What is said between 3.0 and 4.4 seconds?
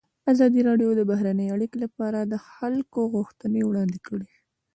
غوښتنې وړاندې کړي.